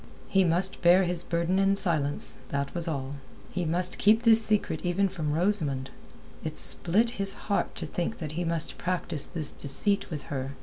He 0.27 0.43
must 0.43 0.81
bear 0.81 1.03
his 1.03 1.21
burden 1.21 1.59
in 1.59 1.75
silence, 1.75 2.33
that 2.49 2.73
was 2.73 2.87
all. 2.87 3.17
He 3.51 3.65
must 3.65 3.99
keep 3.99 4.23
this 4.23 4.43
secret 4.43 4.83
even 4.83 5.07
from 5.09 5.31
Rosamund. 5.31 5.91
It 6.43 6.57
split 6.57 7.11
his 7.21 7.35
heart 7.35 7.75
to 7.75 7.85
think 7.85 8.17
that 8.17 8.31
he 8.31 8.43
must 8.43 8.79
practise 8.79 9.27
this 9.27 9.51
deceit 9.51 10.09
with 10.09 10.23
her. 10.33 10.53